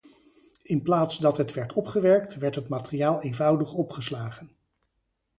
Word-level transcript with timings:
In 0.63 0.81
plaats 0.81 1.17
dat 1.19 1.37
het 1.37 1.53
werd 1.53 1.73
opgewerkt, 1.73 2.35
werd 2.35 2.55
het 2.55 2.67
materiaal 2.69 3.21
eenvoudig 3.21 3.73
opgeslagen. 3.73 4.49